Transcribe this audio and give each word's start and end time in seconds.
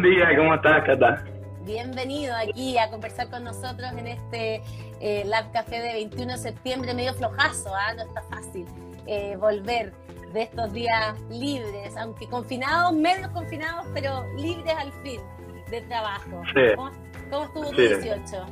Buen 0.00 0.14
día, 0.14 0.34
¿cómo 0.34 0.54
estás, 0.54 0.82
Cata? 0.86 1.24
Bienvenido 1.66 2.34
aquí 2.34 2.78
a 2.78 2.88
conversar 2.88 3.28
con 3.28 3.44
nosotros 3.44 3.92
en 3.98 4.06
este 4.06 4.62
eh, 4.98 5.24
Lab 5.26 5.52
Café 5.52 5.78
de 5.78 5.92
21 5.92 6.32
de 6.32 6.38
septiembre, 6.38 6.94
medio 6.94 7.12
flojazo, 7.12 7.68
¿ah? 7.74 7.92
no 7.94 8.04
está 8.04 8.22
fácil 8.22 8.64
eh, 9.06 9.36
volver 9.36 9.92
de 10.32 10.42
estos 10.44 10.72
días 10.72 11.20
libres, 11.28 11.94
aunque 11.98 12.26
confinados, 12.30 12.94
medio 12.94 13.30
confinados, 13.34 13.84
pero 13.92 14.24
libres 14.38 14.74
al 14.74 14.90
fin 15.02 15.20
de 15.70 15.82
trabajo. 15.82 16.44
¿Cómo, 16.76 16.88
estuvo 17.42 17.70
tu 17.70 17.76
18? 17.76 18.46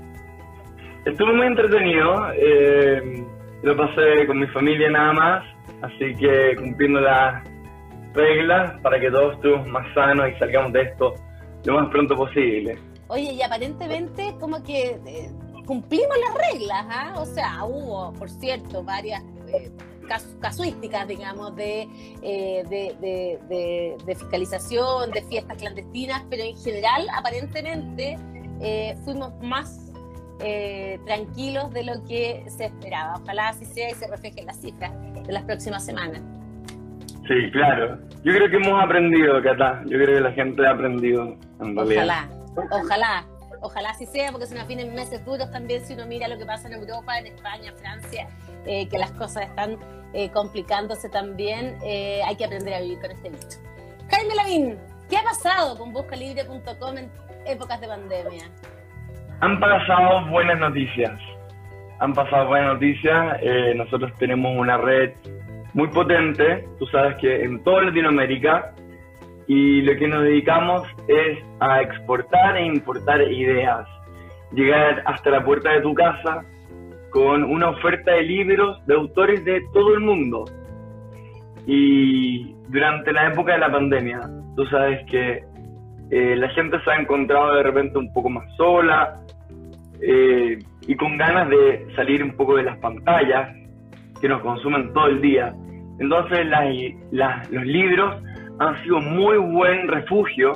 Estuvo 1.07 1.33
muy 1.33 1.47
entretenido, 1.47 2.31
eh, 2.35 3.25
lo 3.63 3.75
pasé 3.75 4.27
con 4.27 4.39
mi 4.39 4.47
familia 4.49 4.91
nada 4.91 5.13
más, 5.15 5.45
así 5.81 6.15
que 6.15 6.57
cumpliendo 6.57 7.01
las 7.01 7.43
reglas 8.13 8.79
para 8.83 9.01
que 9.01 9.11
todos 9.11 9.37
estemos 9.37 9.67
más 9.69 9.87
sanos 9.95 10.29
y 10.29 10.39
salgamos 10.39 10.75
de 10.75 10.83
esto 10.83 11.15
lo 11.69 11.75
más 11.75 11.91
pronto 11.91 12.17
posible. 12.17 12.79
Oye, 13.09 13.35
y 13.35 13.43
aparentemente 13.43 14.35
como 14.41 14.63
que 14.63 14.99
eh, 15.07 15.31
cumplimos 15.67 16.17
las 16.27 16.53
reglas, 16.53 16.87
¿ah? 16.89 17.15
O 17.19 17.27
sea, 17.27 17.65
hubo, 17.65 18.13
por 18.15 18.31
cierto, 18.31 18.83
varias 18.83 19.23
eh, 19.49 19.71
casuísticas, 20.41 21.07
digamos, 21.07 21.55
de, 21.57 21.87
eh, 22.23 22.65
de, 22.71 23.99
de, 24.03 24.15
fiscalización, 24.15 25.11
de 25.11 25.23
fiestas 25.25 25.59
clandestinas, 25.59 26.25
pero 26.31 26.43
en 26.43 26.57
general, 26.57 27.07
aparentemente, 27.15 28.17
fuimos 29.05 29.31
más 29.43 29.93
tranquilos 31.05 31.71
de 31.75 31.85
lo 31.85 32.03
que 32.05 32.45
se 32.49 32.65
esperaba. 32.65 33.21
Ojalá 33.23 33.51
así 33.51 33.67
sea 33.67 33.91
y 33.91 33.95
se 33.95 34.07
refleje 34.07 34.41
en 34.41 34.47
las 34.47 34.59
cifras 34.59 34.93
de 35.27 35.33
las 35.33 35.43
próximas 35.43 35.85
semanas. 35.85 36.23
Sí, 37.27 37.51
claro. 37.53 37.99
Yo 38.25 38.33
creo 38.35 38.51
que 38.51 38.57
hemos 38.57 38.83
aprendido, 38.83 39.41
Cata. 39.43 39.83
Yo 39.85 39.97
creo 39.99 40.17
que 40.17 40.21
la 40.21 40.33
gente 40.33 40.67
ha 40.67 40.73
aprendido, 40.73 41.37
en 41.61 41.77
realidad. 41.77 42.05
Ojalá. 42.05 42.29
Ojalá, 42.71 43.25
ojalá 43.61 43.91
así 43.91 44.07
sea, 44.07 44.33
porque 44.33 44.47
se 44.47 44.55
nos 44.55 44.67
vienen 44.67 44.95
meses 44.95 45.25
duros 45.25 45.51
también 45.53 45.85
si 45.85 45.95
uno 45.95 46.07
mira 46.07 46.27
lo 46.27 46.37
que 46.37 46.45
pasa 46.45 46.69
en 46.69 46.75
Europa, 46.75 47.19
en 47.19 47.27
España, 47.27 47.73
Francia, 47.81 48.27
eh, 48.67 48.89
que 48.89 48.99
las 48.99 49.13
cosas 49.13 49.45
están 49.45 49.77
eh, 50.13 50.31
complicándose 50.31 51.09
también. 51.09 51.77
Eh, 51.85 52.21
hay 52.27 52.37
que 52.37 52.45
aprender 52.45 52.75
a 52.75 52.81
vivir 52.81 53.01
con 53.01 53.11
este 53.13 53.31
bicho. 53.31 53.59
Jaime 54.11 54.35
Lavín, 54.35 54.79
¿qué 55.09 55.17
ha 55.17 55.23
pasado 55.23 55.79
con 55.79 55.93
buscalibre.com 55.93 56.99
en 56.99 57.11
épocas 57.47 57.81
de 57.81 57.87
pandemia? 57.87 58.51
Han 59.41 59.61
pasado 59.61 60.27
buenas 60.31 60.59
noticias. 60.59 61.13
Han 62.01 62.13
pasado 62.13 62.49
buenas 62.49 62.75
noticias. 62.75 63.39
nosotros 63.77 64.13
tenemos 64.19 64.57
una 64.57 64.77
red 64.77 65.13
muy 65.75 65.89
potente. 65.89 66.67
Tú 66.79 66.87
sabes 66.87 67.17
que 67.17 67.43
en 67.45 67.63
toda 67.63 67.83
Latinoamérica 67.83 68.75
y 69.47 69.83
lo 69.83 69.97
que 69.97 70.09
nos 70.09 70.25
dedicamos 70.25 70.87
es 71.09 71.39
a 71.61 71.81
exportar 71.81 72.57
e 72.57 72.67
importar 72.67 73.21
ideas, 73.33 73.87
llegar 74.53 75.03
hasta 75.07 75.31
la 75.31 75.45
puerta 75.45 75.73
de 75.73 75.81
tu 75.81 75.95
casa 75.95 76.45
con 77.11 77.45
una 77.45 77.71
oferta 77.71 78.13
de 78.13 78.23
libros 78.23 78.85
de 78.87 78.95
autores 78.95 79.45
de 79.45 79.63
todo 79.73 79.95
el 79.95 80.01
mundo. 80.01 80.45
Y 81.67 82.55
durante 82.69 83.13
la 83.13 83.29
época 83.29 83.55
de 83.55 83.59
la 83.59 83.73
pandemia, 83.73 84.21
tú 84.55 84.67
sabes 84.67 85.01
que 85.11 85.45
eh, 86.11 86.37
la 86.37 86.49
gente 86.51 86.79
se 86.85 86.91
ha 86.91 87.01
encontrado 87.01 87.55
de 87.55 87.63
repente 87.63 87.99
un 87.99 88.13
poco 88.13 88.29
más 88.29 88.45
sola 88.57 89.21
eh, 90.01 90.59
y 90.87 90.97
con 90.97 91.17
ganas 91.17 91.49
de 91.49 91.87
salir 91.97 92.23
un 92.23 92.37
poco 92.37 92.57
de 92.57 92.65
las 92.65 92.79
pantallas 92.79 93.55
que 94.21 94.29
nos 94.29 94.43
consumen 94.43 94.93
todo 94.93 95.07
el 95.07 95.21
día. 95.21 95.55
Entonces 95.99 96.47
los 97.51 97.65
libros 97.65 98.23
han 98.59 98.83
sido 98.83 99.01
muy 99.01 99.39
buen 99.39 99.89
refugio 99.89 100.53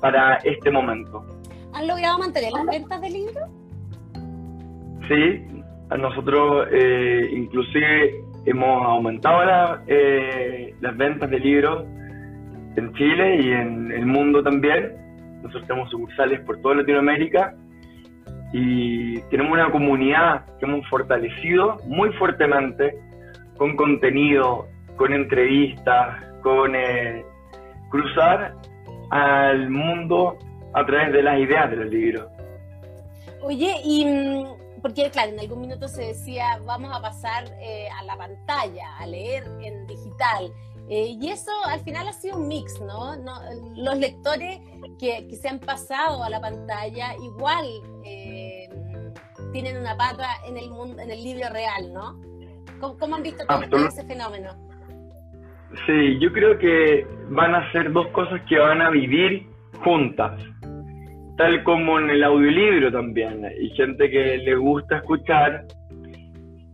para 0.00 0.36
este 0.44 0.70
momento. 0.70 1.24
¿Han 1.72 1.88
logrado 1.88 2.18
mantener 2.18 2.52
las 2.52 2.66
ventas 2.66 3.00
de 3.00 3.10
libros? 3.10 3.50
Sí, 5.08 5.62
nosotros 5.98 6.68
eh, 6.72 7.30
inclusive 7.32 8.14
hemos 8.46 8.86
aumentado 8.86 9.80
eh, 9.86 10.74
las 10.80 10.96
ventas 10.96 11.30
de 11.30 11.38
libros 11.38 11.84
en 12.76 12.92
Chile 12.94 13.40
y 13.42 13.52
en 13.52 13.92
el 13.92 14.06
mundo 14.06 14.42
también. 14.42 14.92
Nosotros 15.42 15.66
tenemos 15.66 15.90
sucursales 15.90 16.40
por 16.40 16.60
toda 16.60 16.76
Latinoamérica 16.76 17.54
y 18.56 19.20
tenemos 19.30 19.52
una 19.52 19.72
comunidad 19.72 20.44
que 20.60 20.64
hemos 20.64 20.88
fortalecido 20.88 21.76
muy 21.86 22.12
fuertemente 22.12 22.96
con 23.56 23.74
contenido, 23.74 24.68
con 24.96 25.12
entrevistas, 25.12 26.24
con 26.40 26.76
eh, 26.76 27.24
cruzar 27.90 28.54
al 29.10 29.68
mundo 29.70 30.38
a 30.72 30.86
través 30.86 31.12
de 31.12 31.22
las 31.24 31.40
ideas 31.40 31.68
de 31.68 31.76
los 31.76 31.86
libros. 31.86 32.28
Oye, 33.42 33.74
y 33.82 34.04
mm, 34.04 34.80
porque 34.80 35.10
claro, 35.10 35.32
en 35.32 35.40
algún 35.40 35.62
minuto 35.62 35.88
se 35.88 36.04
decía, 36.04 36.60
vamos 36.64 36.96
a 36.96 37.02
pasar 37.02 37.46
eh, 37.60 37.88
a 37.98 38.04
la 38.04 38.16
pantalla, 38.16 38.96
a 38.98 39.06
leer 39.08 39.42
en 39.62 39.84
digital. 39.88 40.52
Eh, 40.88 41.16
y 41.20 41.30
eso 41.30 41.50
al 41.66 41.80
final 41.80 42.06
ha 42.08 42.12
sido 42.12 42.36
un 42.36 42.46
mix, 42.46 42.78
¿no? 42.80 43.14
los 43.74 43.96
lectores 43.96 44.60
que, 44.98 45.26
que, 45.28 45.36
se 45.36 45.48
han 45.48 45.58
pasado 45.58 46.22
a 46.22 46.28
la 46.28 46.40
pantalla 46.40 47.14
igual 47.22 47.64
tienen 49.54 49.76
una 49.78 49.96
pata 49.96 50.26
en 50.46 50.56
el 50.56 50.68
mundo, 50.68 51.00
en 51.00 51.10
el 51.12 51.22
libro 51.22 51.48
real, 51.50 51.92
¿no? 51.94 52.20
¿Cómo, 52.80 53.14
han 53.14 53.22
visto 53.22 53.44
todo 53.46 53.86
ese 53.86 54.04
fenómeno? 54.04 54.50
Sí, 55.86 56.18
yo 56.18 56.32
creo 56.32 56.58
que 56.58 57.06
van 57.30 57.54
a 57.54 57.70
ser 57.70 57.92
dos 57.92 58.08
cosas 58.08 58.42
que 58.48 58.58
van 58.58 58.82
a 58.82 58.90
vivir 58.90 59.46
juntas, 59.84 60.42
tal 61.36 61.62
como 61.62 62.00
en 62.00 62.10
el 62.10 62.24
audiolibro 62.24 62.90
también. 62.90 63.44
Hay 63.44 63.70
gente 63.70 64.10
que 64.10 64.38
le 64.38 64.56
gusta 64.56 64.96
escuchar, 64.98 65.64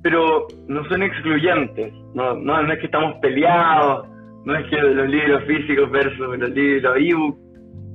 pero 0.03 0.47
no 0.69 0.85
son 0.87 1.03
excluyentes, 1.03 1.93
no, 2.15 2.35
no, 2.35 2.73
es 2.73 2.79
que 2.79 2.87
estamos 2.87 3.17
peleados, 3.21 4.09
no 4.45 4.57
es 4.57 4.67
que 4.71 4.77
los 4.77 5.09
libros 5.09 5.45
físicos 5.45 5.91
versus 5.91 6.39
los 6.39 6.51
libros 6.51 6.97
ebook, 6.99 7.39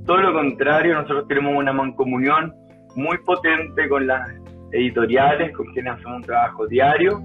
todo 0.06 0.18
lo 0.18 0.34
contrario, 0.34 0.96
nosotros 0.96 1.28
tenemos 1.28 1.56
una 1.56 1.74
mancomunión 1.74 2.54
muy 2.96 3.18
potente 3.26 3.90
con 3.90 4.06
las 4.06 4.30
editoriales, 4.72 5.56
con 5.56 5.66
quienes 5.74 5.94
hacemos 5.94 6.18
un 6.18 6.24
trabajo 6.24 6.68
diario 6.68 7.22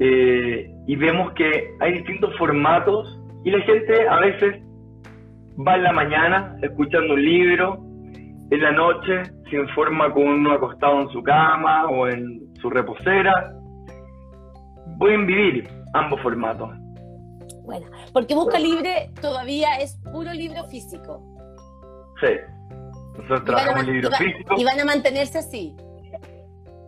eh, 0.00 0.70
y 0.86 0.96
vemos 0.96 1.32
que 1.34 1.74
hay 1.80 1.92
distintos 1.92 2.36
formatos 2.36 3.20
y 3.44 3.50
la 3.50 3.60
gente 3.60 4.08
a 4.08 4.18
veces 4.18 4.60
va 5.66 5.76
en 5.76 5.82
la 5.84 5.92
mañana 5.92 6.56
escuchando 6.62 7.14
un 7.14 7.24
libro, 7.24 7.78
en 8.50 8.60
la 8.60 8.72
noche 8.72 9.22
se 9.48 9.56
informa 9.56 10.10
con 10.10 10.26
uno 10.26 10.52
acostado 10.52 11.02
en 11.02 11.08
su 11.10 11.22
cama 11.22 11.86
o 11.86 12.08
en 12.08 12.52
su 12.60 12.70
reposera. 12.70 13.54
Pueden 14.98 15.26
vivir 15.26 15.68
ambos 15.94 16.20
formatos. 16.20 16.70
Bueno, 17.64 17.86
porque 18.12 18.34
Busca 18.34 18.58
Libre 18.58 19.10
todavía 19.20 19.76
es 19.76 19.98
puro 20.12 20.32
libro 20.32 20.64
físico. 20.64 21.22
Sí, 22.20 22.34
nosotros 23.16 23.44
trabajamos 23.44 23.86
libro 23.86 24.10
físico. 24.12 24.54
Y 24.56 24.64
van 24.64 24.80
a 24.80 24.84
mantenerse 24.84 25.38
así. 25.38 25.76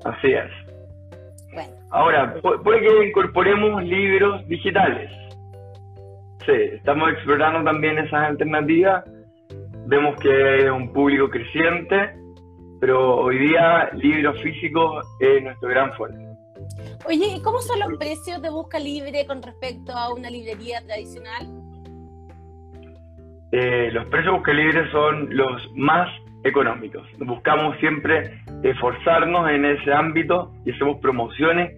Así 0.05 0.33
es. 0.33 0.51
Ahora, 1.91 2.35
puede 2.43 2.81
que 2.81 3.07
incorporemos 3.09 3.85
libros 3.85 4.47
digitales. 4.49 5.13
Sí, 6.45 6.53
estamos 6.73 7.11
explorando 7.13 7.63
también 7.63 7.99
esas 7.99 8.31
alternativas. 8.31 9.05
Vemos 9.87 10.19
que 10.19 10.59
es 10.59 10.71
un 10.71 10.93
público 10.93 11.31
creciente, 11.31 12.17
pero 12.81 13.19
hoy 13.19 13.39
día 13.39 13.91
libros 13.95 14.43
físicos 14.43 15.07
es 15.21 15.43
nuestro 15.45 15.69
gran 15.69 15.93
fuerte. 15.93 16.24
Oye, 17.07 17.37
¿y 17.37 17.43
cómo 17.43 17.59
son 17.61 17.81
los 17.81 17.99
precios 17.99 18.41
de 18.43 18.51
Busca 18.51 18.79
Libre 18.79 19.27
con 19.27 19.43
respecto 19.43 19.93
a 19.93 20.13
una 20.13 20.31
librería 20.31 20.81
tradicional? 20.87 21.47
Eh, 23.53 23.91
los 23.93 24.07
precios 24.07 24.33
de 24.33 24.39
Busca 24.39 24.53
Libre 24.53 24.91
son 24.91 25.37
los 25.37 25.63
más 25.75 26.09
económicos. 26.45 27.07
Buscamos 27.19 27.77
siempre 27.79 28.39
esforzarnos 28.63 29.51
en 29.51 29.65
ese 29.65 29.93
ámbito 29.93 30.53
y 30.65 30.73
hacemos 30.73 31.01
promociones 31.01 31.73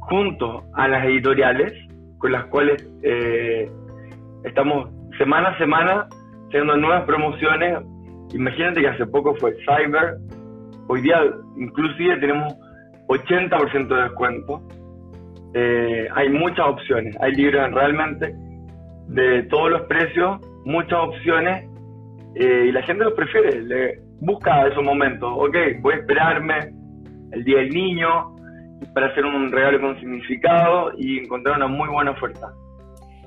junto 0.00 0.64
a 0.74 0.88
las 0.88 1.04
editoriales 1.04 1.72
con 2.18 2.32
las 2.32 2.44
cuales 2.46 2.86
eh, 3.02 3.70
estamos 4.44 4.90
semana 5.18 5.48
a 5.50 5.58
semana 5.58 6.08
haciendo 6.46 6.76
nuevas 6.76 7.04
promociones. 7.04 7.78
Imagínate 8.32 8.80
que 8.80 8.88
hace 8.88 9.06
poco 9.06 9.34
fue 9.36 9.54
Cyber, 9.64 10.16
hoy 10.88 11.02
día 11.02 11.22
inclusive 11.56 12.16
tenemos 12.18 12.54
80% 13.08 13.88
de 13.88 14.02
descuento. 14.02 14.62
Eh, 15.54 16.08
hay 16.14 16.28
muchas 16.30 16.66
opciones, 16.66 17.16
hay 17.20 17.32
libros 17.32 17.72
realmente 17.72 18.34
de 19.08 19.42
todos 19.44 19.70
los 19.70 19.82
precios, 19.82 20.40
muchas 20.64 20.98
opciones 20.98 21.68
eh, 22.34 22.66
y 22.68 22.72
la 22.72 22.82
gente 22.82 23.04
los 23.04 23.14
prefiere, 23.14 23.62
le 23.62 24.00
busca 24.20 24.66
esos 24.66 24.82
momentos, 24.82 25.30
ok, 25.32 25.56
voy 25.80 25.94
a 25.94 25.96
esperarme 25.98 26.72
el 27.32 27.44
día 27.44 27.58
del 27.58 27.70
niño, 27.70 28.34
para 28.92 29.06
hacer 29.06 29.24
un 29.24 29.50
regalo 29.50 29.80
con 29.80 29.98
significado 29.98 30.92
y 30.98 31.18
encontrar 31.18 31.56
una 31.56 31.66
muy 31.66 31.88
buena 31.88 32.10
oferta. 32.12 32.52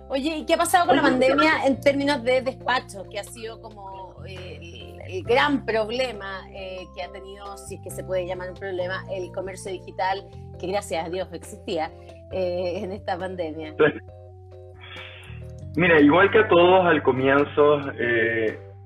Oye, 0.09 0.37
¿y 0.37 0.45
qué 0.45 0.53
ha 0.53 0.57
pasado 0.57 0.87
con 0.87 0.95
la 0.95 1.01
pandemia 1.01 1.65
en 1.65 1.81
términos 1.81 2.23
de 2.23 2.41
despacho, 2.41 3.03
que 3.09 3.19
ha 3.19 3.23
sido 3.23 3.61
como 3.61 4.15
eh, 4.25 4.76
el, 5.07 5.23
gran 5.23 5.65
problema 5.65 6.41
eh, 6.53 6.85
que 6.95 7.03
ha 7.03 7.11
tenido, 7.11 7.57
si 7.57 7.75
es 7.75 7.81
que 7.81 7.89
se 7.89 8.03
puede 8.03 8.25
llamar 8.25 8.49
un 8.49 8.55
problema, 8.55 9.03
el 9.11 9.31
comercio 9.31 9.71
digital, 9.71 10.23
que 10.59 10.67
gracias 10.67 11.05
a 11.05 11.09
Dios 11.09 11.27
existía 11.33 11.91
eh, 12.31 12.81
en 12.83 12.91
esta 12.91 13.17
pandemia? 13.17 13.75
Mira, 15.75 16.01
igual 16.01 16.31
que 16.31 16.39
a 16.39 16.47
todos 16.47 16.85
al 16.85 17.03
comienzo 17.03 17.81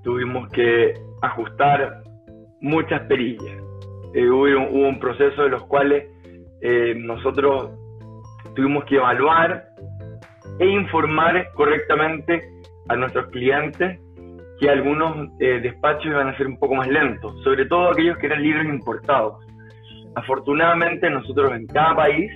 tuvimos 0.03 0.49
que 0.49 0.93
ajustar 1.21 2.03
muchas 2.59 3.01
perillas. 3.07 3.61
hubo, 4.13 4.43
hubo, 4.43 4.87
un 4.89 4.99
proceso 4.99 5.43
de 5.43 5.49
los 5.49 5.63
cuales 5.67 6.05
nosotros 6.97 7.71
tuvimos 8.55 8.83
que 8.85 8.97
evaluar 8.97 9.63
e 10.59 10.65
informar 10.65 11.49
correctamente 11.53 12.41
a 12.89 12.95
nuestros 12.95 13.27
clientes 13.27 13.99
que 14.61 14.69
algunos 14.69 15.29
eh, 15.39 15.59
despachos 15.59 16.05
iban 16.05 16.27
a 16.27 16.37
ser 16.37 16.45
un 16.45 16.57
poco 16.59 16.75
más 16.75 16.87
lentos, 16.87 17.33
sobre 17.43 17.65
todo 17.65 17.89
aquellos 17.89 18.15
que 18.19 18.27
eran 18.27 18.43
libros 18.43 18.65
importados. 18.65 19.43
Afortunadamente 20.13 21.09
nosotros 21.09 21.51
en 21.53 21.65
cada 21.65 21.95
país 21.95 22.31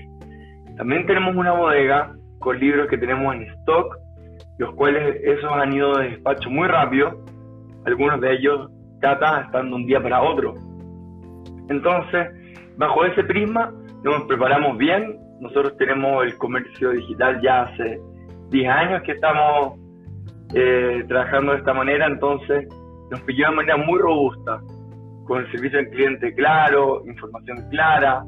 también 0.75 1.05
tenemos 1.05 1.35
una 1.35 1.51
bodega 1.51 2.15
con 2.39 2.59
libros 2.59 2.87
que 2.89 2.97
tenemos 2.97 3.35
en 3.35 3.43
stock, 3.43 3.95
los 4.57 4.73
cuales 4.73 5.17
esos 5.23 5.51
han 5.51 5.71
ido 5.71 5.97
de 5.97 6.09
despacho 6.09 6.49
muy 6.49 6.67
rápido, 6.67 7.23
algunos 7.85 8.19
de 8.19 8.33
ellos 8.33 8.71
cata 9.01 9.41
estando 9.41 9.75
un 9.75 9.85
día 9.85 10.01
para 10.01 10.23
otro. 10.23 10.55
Entonces, 11.69 12.27
bajo 12.75 13.05
ese 13.05 13.23
prisma 13.23 13.71
nos 14.03 14.23
preparamos 14.23 14.79
bien, 14.79 15.15
nosotros 15.41 15.77
tenemos 15.77 16.25
el 16.25 16.35
comercio 16.39 16.89
digital 16.89 17.39
ya 17.43 17.63
hace 17.63 17.99
10 18.49 18.67
años 18.67 19.03
que 19.03 19.11
estamos 19.11 19.84
eh, 20.53 21.03
trabajando 21.07 21.53
de 21.53 21.59
esta 21.59 21.73
manera, 21.73 22.07
entonces 22.07 22.67
nos 23.09 23.21
pilló 23.21 23.49
de 23.49 23.55
manera 23.55 23.77
muy 23.77 23.99
robusta, 23.99 24.61
con 25.25 25.43
el 25.43 25.51
servicio 25.51 25.79
al 25.79 25.89
cliente 25.89 26.33
claro, 26.35 27.03
información 27.05 27.67
clara 27.69 28.23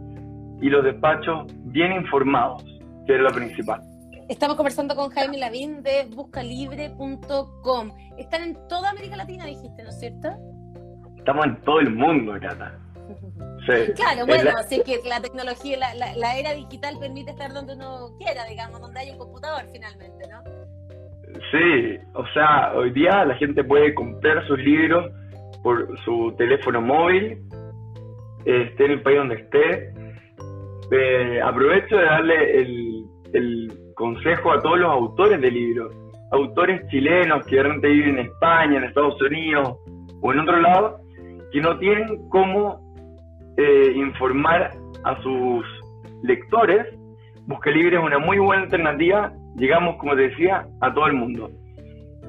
y 0.62 0.70
los 0.70 0.84
despachos 0.84 1.46
bien 1.66 1.94
informados, 1.94 2.64
que 3.06 3.16
es 3.16 3.22
lo 3.22 3.30
principal. 3.30 3.82
Estamos 4.30 4.58
conversando 4.58 4.96
con 4.96 5.10
Jaime 5.12 5.38
Lavín 5.38 5.84
de 5.84 6.06
buscalibre.com. 6.14 7.92
Están 8.18 8.42
en 8.42 8.68
toda 8.68 8.90
América 8.90 9.16
Latina, 9.16 9.46
dijiste, 9.46 9.84
¿no 9.84 9.90
es 9.90 10.00
cierto? 10.00 10.30
Estamos 11.18 11.46
en 11.46 11.62
todo 11.62 11.80
el 11.80 11.94
mundo, 11.94 12.34
Cata. 12.42 12.78
Claro, 13.96 14.26
bueno, 14.26 14.52
así 14.58 14.82
que 14.82 15.02
la 15.06 15.20
tecnología, 15.20 15.78
la, 15.78 16.16
la, 16.16 16.38
era 16.38 16.54
digital 16.54 16.98
permite 17.00 17.32
estar 17.32 17.52
donde 17.52 17.74
uno 17.74 18.16
quiera, 18.18 18.46
digamos, 18.46 18.80
donde 18.80 19.02
hay 19.02 19.12
un 19.12 19.18
computador 19.18 19.66
finalmente, 19.74 20.26
¿no? 20.30 20.42
Sí, 21.52 21.98
o 22.14 22.26
sea, 22.34 22.74
hoy 22.76 22.92
día 22.92 23.26
la 23.26 23.36
gente 23.36 23.64
puede 23.64 23.94
comprar 23.94 24.46
sus 24.48 24.60
libros 24.60 25.12
por 25.64 25.88
su 26.06 26.34
teléfono 26.38 26.82
móvil, 26.82 27.38
esté 28.46 28.86
en 28.86 28.92
el 28.92 29.02
país 29.02 29.18
donde 29.18 29.36
esté. 29.36 29.94
Eh, 30.92 31.42
aprovecho 31.42 31.98
de 31.98 32.04
darle 32.04 32.62
el, 32.62 33.74
consejo 33.96 34.52
a 34.52 34.62
todos 34.62 34.80
los 34.80 34.92
autores 34.92 35.42
de 35.42 35.50
libros, 35.50 35.92
autores 36.32 36.88
chilenos 36.90 37.46
que 37.48 37.56
realmente 37.56 37.88
viven 37.88 38.20
en 38.20 38.26
España, 38.28 38.78
en 38.78 38.84
Estados 38.84 39.20
Unidos 39.24 39.80
o 40.22 40.32
en 40.32 40.40
otro 40.40 40.60
lado, 40.60 41.00
que 41.52 41.60
no 41.60 41.78
tienen 41.80 42.30
cómo 42.30 42.80
eh, 43.58 43.94
informar 43.96 44.72
a 45.04 45.22
sus 45.24 45.66
lectores, 46.22 46.86
Busca 47.48 47.72
Libre 47.72 47.98
es 47.98 48.04
una 48.04 48.20
muy 48.20 48.40
buena 48.40 48.64
alternativa. 48.64 49.32
Llegamos, 49.58 49.98
como 49.98 50.16
te 50.16 50.30
decía, 50.30 50.68
a 50.82 50.94
todo 50.94 51.08
el 51.08 51.14
mundo. 51.14 51.50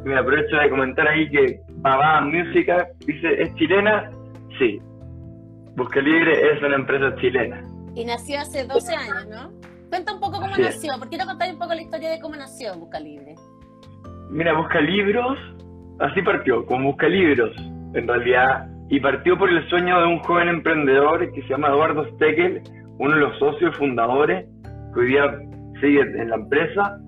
Me 0.04 0.16
aprovecho 0.16 0.56
de 0.56 0.70
comentar 0.70 1.06
ahí 1.06 1.28
que 1.28 1.60
Babá 1.76 2.22
Música 2.22 2.88
dice, 3.06 3.42
¿es 3.42 3.54
chilena? 3.56 4.10
Sí. 4.58 4.80
Busca 5.76 6.00
Libre 6.00 6.52
es 6.52 6.62
una 6.62 6.76
empresa 6.76 7.14
chilena. 7.16 7.62
Y 7.94 8.06
nació 8.06 8.40
hace 8.40 8.64
12 8.64 8.94
años, 8.94 9.28
¿no? 9.28 9.52
Cuenta 9.90 10.14
un 10.14 10.20
poco 10.20 10.40
cómo 10.40 10.56
nació. 10.56 10.98
¿Por 10.98 11.10
qué 11.10 11.18
no 11.18 11.26
contar 11.26 11.50
un 11.50 11.58
poco 11.58 11.74
la 11.74 11.82
historia 11.82 12.10
de 12.10 12.20
cómo 12.20 12.34
nació 12.34 12.74
Busca 12.78 12.98
Libre? 12.98 13.34
Mira, 14.30 14.54
Busca 14.54 14.80
Libros, 14.80 15.38
así 16.00 16.22
partió, 16.22 16.64
con 16.64 16.82
Busca 16.82 17.08
Libros. 17.08 17.54
En 17.92 18.08
realidad, 18.08 18.68
y 18.88 19.00
partió 19.00 19.36
por 19.36 19.50
el 19.50 19.68
sueño 19.68 20.00
de 20.00 20.06
un 20.06 20.18
joven 20.20 20.48
emprendedor 20.48 21.30
que 21.32 21.42
se 21.42 21.48
llama 21.48 21.68
Eduardo 21.68 22.06
Steckel, 22.14 22.62
uno 22.98 23.14
de 23.14 23.20
los 23.20 23.38
socios 23.38 23.76
fundadores, 23.76 24.46
que 24.94 25.00
hoy 25.00 25.06
día 25.08 25.38
sigue 25.80 26.00
en 26.00 26.30
la 26.30 26.36
empresa, 26.36 26.98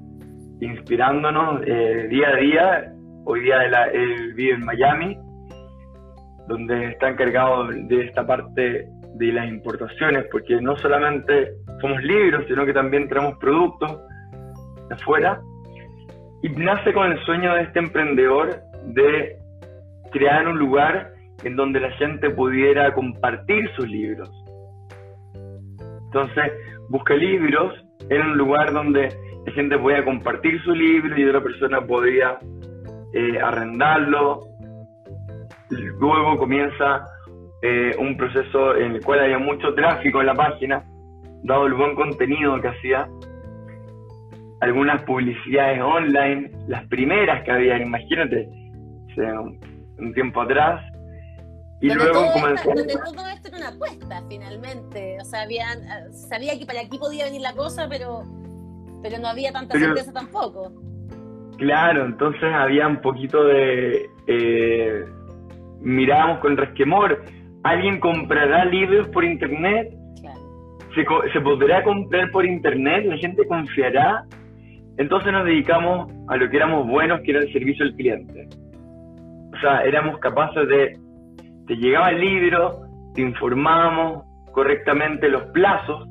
inspirándonos 0.61 1.63
eh, 1.67 2.07
día 2.09 2.29
a 2.29 2.37
día. 2.37 2.93
Hoy 3.25 3.41
día 3.41 3.63
él, 3.93 4.35
vive 4.35 4.55
en 4.55 4.65
Miami, 4.65 5.19
donde 6.49 6.89
está 6.89 7.11
encargado 7.11 7.69
de 7.69 8.07
esta 8.07 8.27
parte 8.27 8.89
de 9.15 9.33
las 9.33 9.49
importaciones, 9.49 10.27
porque 10.33 10.61
no 10.61 10.77
solamente 10.79 11.53
somos 11.81 12.03
libros, 12.03 12.45
sino 12.49 12.65
que 12.65 12.73
también 12.73 13.09
tenemos 13.09 13.37
productos 13.39 14.01
de 14.89 14.95
afuera. 14.95 15.41
Y 16.43 16.49
nace 16.51 16.93
con 16.93 17.13
el 17.13 17.23
sueño 17.25 17.55
de 17.55 17.63
este 17.63 17.79
emprendedor 17.79 18.61
de 18.87 19.37
crear 20.11 20.49
un 20.49 20.59
lugar 20.59 21.13
en 21.45 21.57
donde 21.57 21.81
la 21.81 21.91
gente 21.93 22.31
pudiera 22.31 22.93
compartir 22.95 23.71
sus 23.77 23.89
libros. 23.89 24.31
Entonces, 26.07 26.53
Busca 26.89 27.15
Libros 27.15 27.73
era 28.09 28.25
un 28.25 28.37
lugar 28.37 28.73
donde 28.73 29.09
la 29.47 29.53
gente 29.53 29.79
podía 29.79 30.05
compartir 30.05 30.63
su 30.63 30.73
libro 30.73 31.19
y 31.19 31.25
otra 31.25 31.43
persona 31.43 31.81
podía 31.81 32.39
eh, 33.13 33.39
arrendarlo. 33.43 34.41
Luego 35.71 36.37
comienza 36.37 37.05
eh, 37.63 37.95
un 37.99 38.17
proceso 38.17 38.77
en 38.77 38.93
el 38.97 39.05
cual 39.05 39.21
había 39.21 39.39
mucho 39.39 39.75
tráfico 39.75 40.21
en 40.21 40.27
la 40.27 40.35
página, 40.35 40.85
dado 41.43 41.67
el 41.67 41.75
buen 41.75 41.95
contenido 41.95 42.61
que 42.61 42.69
hacía. 42.69 43.09
Algunas 44.61 45.03
publicidades 45.05 45.81
online, 45.81 46.51
las 46.69 46.87
primeras 46.89 47.43
que 47.45 47.51
había, 47.51 47.79
imagínate, 47.79 48.49
un 49.99 50.13
tiempo 50.13 50.43
atrás, 50.43 50.83
y 51.81 51.89
luego 51.89 52.13
todo 52.13 52.75
donde 52.75 52.95
todo 52.95 53.27
esto 53.27 53.49
era 53.49 53.57
una 53.57 53.69
apuesta, 53.69 54.23
finalmente. 54.29 55.17
O 55.21 55.25
sea, 55.25 55.43
habían, 55.43 56.13
sabía 56.13 56.59
que 56.59 56.67
para 56.67 56.81
aquí 56.81 56.99
podía 56.99 57.25
venir 57.25 57.41
la 57.41 57.55
cosa, 57.55 57.89
pero, 57.89 58.25
pero 59.03 59.19
no 59.19 59.29
había 59.29 59.53
tanta 59.53 59.79
certeza 59.79 60.13
tampoco. 60.13 60.73
Claro, 61.59 62.07
entonces 62.07 62.53
había 62.53 62.89
un 62.89 63.01
poquito 63.01 63.45
de... 63.45 64.09
Eh, 64.27 65.05
mirábamos 65.81 66.39
con 66.41 66.57
resquemor. 66.57 67.23
¿Alguien 67.63 68.01
comprará 68.01 68.65
libros 68.65 69.09
por 69.09 69.25
internet? 69.25 69.93
¿Se, 70.95 71.05
¿Se 71.33 71.41
podrá 71.41 71.83
comprar 71.85 72.31
por 72.31 72.47
internet? 72.47 73.05
¿La 73.07 73.17
gente 73.19 73.47
confiará? 73.47 74.25
Entonces 74.97 75.33
nos 75.33 75.45
dedicamos 75.45 76.13
a 76.29 76.37
lo 76.37 76.49
que 76.51 76.57
éramos 76.57 76.87
buenos, 76.89 77.21
que 77.23 77.31
era 77.31 77.41
el 77.41 77.53
servicio 77.53 77.85
al 77.85 77.95
cliente. 77.95 78.49
O 79.55 79.61
sea, 79.61 79.83
éramos 79.83 80.19
capaces 80.19 80.69
de 80.69 80.99
te 81.67 81.77
llegaba 81.77 82.11
el 82.11 82.21
libro, 82.21 82.81
te 83.15 83.23
informábamos 83.23 84.25
correctamente 84.53 85.29
los 85.29 85.45
plazos 85.53 86.09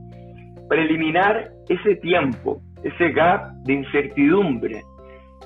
para 0.69 0.81
eliminar 0.81 1.51
ese 1.67 1.96
tiempo, 1.98 2.62
ese 2.84 3.12
gap 3.12 3.52
de 3.64 3.74
incertidumbre, 3.74 4.84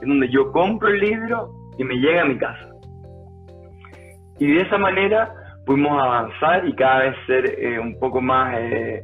en 0.01 0.09
donde 0.09 0.29
yo 0.29 0.51
compro 0.51 0.89
el 0.89 0.99
libro 0.99 1.49
y 1.77 1.83
me 1.83 1.95
llega 1.95 2.21
a 2.21 2.25
mi 2.25 2.37
casa. 2.37 2.69
Y 4.39 4.47
de 4.47 4.61
esa 4.61 4.77
manera 4.77 5.33
pudimos 5.65 5.91
avanzar 6.01 6.67
y 6.67 6.75
cada 6.75 7.03
vez 7.03 7.15
ser 7.27 7.59
eh, 7.59 7.79
un 7.79 7.97
poco 7.99 8.21
más 8.21 8.55
eh, 8.57 9.03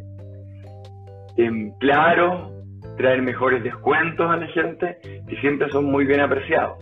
em, 1.37 1.71
claros, 1.79 2.51
traer 2.97 3.21
mejores 3.21 3.63
descuentos 3.63 4.29
a 4.29 4.37
la 4.37 4.47
gente, 4.47 4.97
que 5.01 5.35
siempre 5.39 5.69
son 5.71 5.85
muy 5.85 6.05
bien 6.05 6.19
apreciados. 6.19 6.77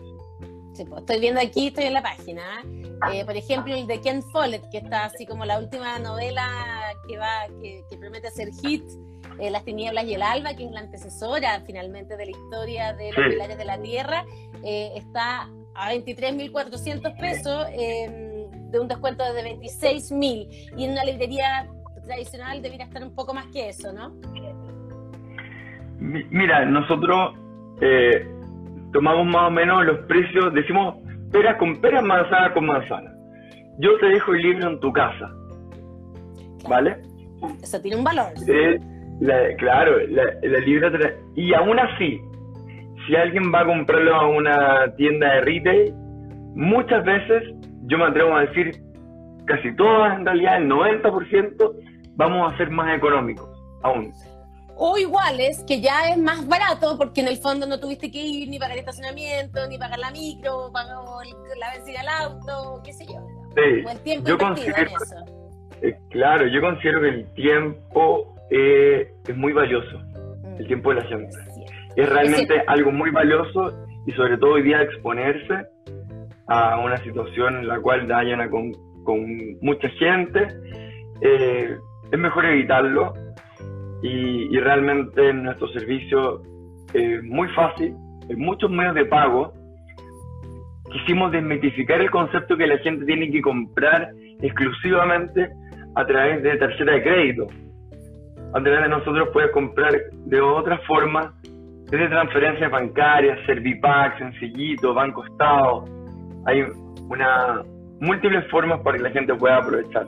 Pues, 0.86 1.02
estoy 1.02 1.20
viendo 1.20 1.42
aquí, 1.42 1.68
estoy 1.68 1.86
en 1.86 1.94
la 1.94 2.04
página. 2.04 2.44
Eh, 3.14 3.26
por 3.26 3.36
ejemplo, 3.36 3.74
el 3.74 3.88
de 3.88 4.00
Ken 4.02 4.22
Follett, 4.22 4.64
que 4.72 4.78
está 4.80 5.06
así 5.06 5.26
como 5.26 5.46
la 5.46 5.60
última 5.60 5.98
novela 6.00 6.48
que 7.08 7.18
va, 7.18 7.48
que, 7.62 7.98
promete 7.98 8.30
ser 8.32 8.50
hit, 8.62 8.84
eh, 9.40 9.52
Las 9.52 9.64
tinieblas 9.64 10.06
y 10.06 10.14
el 10.14 10.22
alba, 10.22 10.56
que 10.56 10.66
es 10.66 10.72
la 10.72 10.82
antecesora 10.82 11.62
finalmente 11.66 12.18
de 12.18 12.26
la 12.26 12.32
historia 12.32 12.94
de 12.94 13.12
los 13.12 13.28
pilares 13.28 13.58
de 13.58 13.66
la 13.66 13.82
tierra, 13.82 14.26
eh, 14.64 14.92
está 14.96 15.50
a 15.76 15.94
23.400 15.94 17.20
pesos 17.20 17.68
em, 17.72 18.72
de 18.72 18.80
un 18.80 18.88
descuento 18.88 19.24
de 19.34 19.44
26.000 19.44 20.74
y 20.78 20.84
en 20.84 20.92
una 20.92 21.04
librería 21.04 21.68
tradicional 22.04 22.62
debería 22.62 22.86
estar 22.86 23.04
un 23.04 23.14
poco 23.14 23.34
más 23.34 23.46
que 23.48 23.70
eso, 23.70 23.94
¿no? 23.94 24.14
Mira, 26.00 26.66
nosotros 26.66 27.34
tomamos 28.94 29.26
más 29.28 29.48
o 29.48 29.52
menos 29.52 29.86
los 29.86 30.00
precios, 30.08 30.54
decimos 30.54 30.96
pera 31.32 31.58
con 31.58 31.80
pera, 31.82 32.02
manzana 32.02 32.54
con 32.54 32.66
manzana. 32.66 33.12
Yo 33.80 33.98
te 34.00 34.08
dejo 34.08 34.34
el 34.34 34.42
libro 34.42 34.70
en 34.70 34.80
tu 34.80 34.92
casa, 34.92 35.32
¿vale? 36.68 36.98
Eso 37.62 37.80
tiene 37.82 37.98
un 37.98 38.04
valor. 38.04 38.34
Eh, 38.48 38.80
claro, 39.58 39.98
la, 40.10 40.24
la 40.42 40.60
libra 40.60 40.92
y 41.36 41.54
aún 41.54 41.80
así, 41.80 42.22
si 43.08 43.16
alguien 43.16 43.54
va 43.54 43.62
a 43.62 43.66
comprarlo 43.66 44.16
a 44.16 44.28
una 44.28 44.96
tienda 44.96 45.36
de 45.36 45.42
retail, 45.42 45.94
muchas 46.56 47.04
veces, 47.06 47.44
yo 47.84 47.98
me 47.98 48.06
atrevo 48.06 48.36
a 48.36 48.42
decir, 48.42 48.82
casi 49.46 49.76
todas 49.76 50.18
en 50.18 50.26
realidad, 50.26 50.58
el 50.58 50.70
90%, 50.70 51.76
vamos 52.16 52.52
a 52.52 52.58
ser 52.58 52.70
más 52.70 52.96
económicos 52.96 53.50
aún. 53.84 54.12
O 54.76 54.98
iguales, 54.98 55.64
que 55.68 55.82
ya 55.82 56.10
es 56.10 56.18
más 56.18 56.48
barato 56.48 56.98
porque 56.98 57.22
en 57.22 57.28
el 57.28 57.38
fondo 57.38 57.66
no 57.66 57.80
tuviste 57.80 58.12
que 58.12 58.20
ir 58.20 58.48
ni 58.50 58.60
pagar 58.60 58.78
estacionamiento, 58.78 59.68
ni 59.68 59.78
pagar 59.80 59.98
la 59.98 60.12
micro, 60.12 60.70
pagar 60.72 60.98
la 61.60 61.74
benzina 61.74 62.02
al 62.02 62.32
auto, 62.32 62.82
qué 62.84 62.94
sé 62.94 63.06
yo. 63.06 63.26
Sí, 63.56 63.84
o 63.86 63.90
el 63.90 64.00
tiempo 64.02 64.30
yo 64.30 64.38
considero, 64.38 64.78
en 64.78 64.88
eso. 64.88 65.16
Eh, 65.82 65.98
claro, 66.10 66.46
yo 66.48 66.62
considero 66.62 67.02
que 67.02 67.10
el 67.10 67.34
tiempo 67.34 68.37
eh, 68.50 69.12
es 69.28 69.36
muy 69.36 69.54
valioso, 69.54 70.02
el 70.58 70.64
mm. 70.64 70.68
tiempo 70.68 70.90
de 70.90 71.02
la 71.02 71.08
gente. 71.08 71.38
Es, 71.96 72.10
realmente 72.10 72.62
algo 72.68 72.92
muy 72.92 73.10
valioso 73.10 73.74
y 74.06 74.12
sobre 74.14 74.38
todo 74.38 74.54
hoy 74.54 74.64
día 74.64 74.82
exponerse 74.82 75.66
a 76.48 76.80
una 76.80 76.98
situación 76.98 77.58
en 77.58 77.68
la 77.68 77.80
cual 77.80 78.08
dañan 78.08 78.50
con, 78.50 78.72
con 79.04 79.20
mucha 79.62 79.90
gente. 79.90 80.48
Eh, 81.22 81.76
es 82.12 82.20
mejor 82.20 82.46
evitarlo 82.46 83.14
y, 84.02 84.58
realmente 84.60 85.34
nuestro 85.34 85.68
servicio 85.70 86.42
es 86.94 87.24
muy 87.24 87.48
fácil, 87.50 87.96
en 88.30 88.40
muchos 88.40 88.70
medios 88.70 88.96
de 88.96 89.06
pago. 89.06 89.54
Quisimos 90.92 91.32
desmitificar 91.32 92.00
el 92.00 92.10
concepto 92.10 92.56
que 92.56 92.68
la 92.68 92.78
gente 92.78 93.06
tiene 93.06 93.30
que 93.30 93.42
comprar 93.42 94.10
exclusivamente 94.42 95.50
a 95.96 96.06
través 96.06 96.44
de 96.44 96.58
tarjeta 96.58 96.92
de 96.92 97.04
crédito. 97.04 97.48
A 98.54 98.62
través 98.62 98.82
de 98.82 98.90
nosotros 98.90 99.30
puedes 99.34 99.52
comprar 99.52 99.94
de 100.12 100.42
otra 100.42 100.80
forma, 100.88 101.34
desde 101.90 102.08
transferencias 102.10 102.72
bancarias, 102.72 103.40
Servipack, 103.46 104.18
Sencillito, 104.18 104.94
Banco 104.94 105.26
Estado. 105.26 105.86
Hay 106.46 106.64
una 107.10 107.64
múltiples 108.00 108.50
formas 108.50 108.82
para 108.82 108.98
que 108.98 109.04
la 109.04 109.12
gente 109.12 109.34
pueda 109.36 109.58
aprovechar. 109.58 110.08